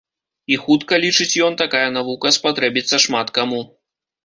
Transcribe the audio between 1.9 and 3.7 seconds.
навука спатрэбіцца шмат каму.